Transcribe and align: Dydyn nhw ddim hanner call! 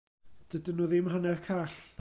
Dydyn 0.53 0.79
nhw 0.79 0.89
ddim 0.95 1.11
hanner 1.15 1.47
call! 1.49 1.81